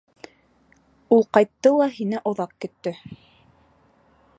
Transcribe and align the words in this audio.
—Ул 1.17 1.21
ҡайтты 1.37 1.75
ла 1.83 1.91
һине 1.99 2.25
оҙаҡ 2.33 2.57
көттө. 2.67 2.99